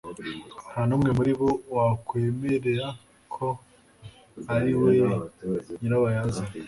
Nta 0.71 0.81
n'umwe 0.87 1.09
muri 1.17 1.31
bo 1.39 1.49
wakwemera 1.75 2.87
ko 3.35 3.47
ari 4.55 4.71
we 4.81 4.93
nyirabayazana. 5.79 6.53